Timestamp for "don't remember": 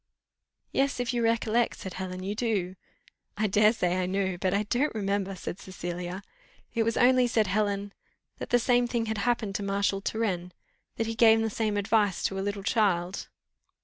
4.63-5.35